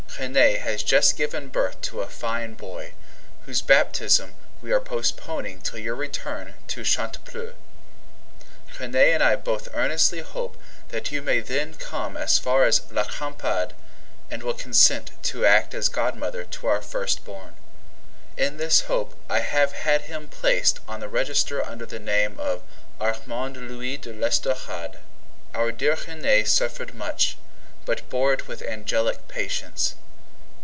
[0.19, 2.93] Renee has just given birth to a fine boy,
[3.45, 7.55] whose baptism we are postponing till your return to Chantepleurs.
[8.79, 10.57] Renee and I both earnestly hope
[10.89, 13.73] that you may then come as far as La Crampade,
[14.29, 17.55] and will consent to act as godmother to our firstborn.
[18.37, 22.61] In this hope, I have had him placed on the register under the name of
[22.99, 24.99] Armand Louis de l'Estorade.
[25.55, 27.37] Our dear Renee suffered much,
[27.85, 29.95] but bore it with angelic patience.